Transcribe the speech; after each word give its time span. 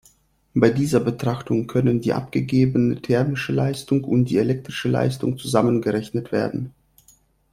Bei 0.55 0.71
dieser 0.71 0.99
Betrachtung 0.99 1.67
können 1.67 2.01
die 2.01 2.13
abgegebene 2.13 2.99
thermische 3.03 3.53
Leistung 3.53 4.03
und 4.03 4.31
die 4.31 4.37
elektrische 4.39 4.89
Leistung 4.89 5.37
zusammengerechnet 5.37 6.31
werden. 6.31 6.73